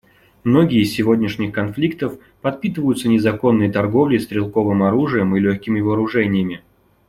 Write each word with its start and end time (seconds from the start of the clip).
Многие 0.43 0.81
из 0.81 0.91
сегодняшних 0.95 1.53
конфликтов 1.53 2.17
подпитываются 2.41 3.07
незаконной 3.07 3.69
торговлей 3.71 4.17
стрелковым 4.19 4.81
оружием 4.81 5.35
и 5.37 5.39
легкими 5.39 5.79
вооружениями. 5.79 6.63